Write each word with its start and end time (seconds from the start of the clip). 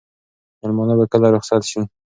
مېلمانه 0.61 0.93
به 0.99 1.05
کله 1.11 1.27
رخصت 1.35 1.61
شي؟ 1.71 1.81